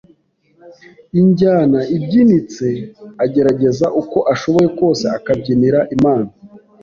injyana 1.19 1.79
ibyinitse 1.97 2.67
agerageza 3.23 3.85
uko 4.01 4.17
ashoboye 4.33 4.67
kose 4.79 5.05
akabyinira 5.17 5.79
Imana, 5.95 6.29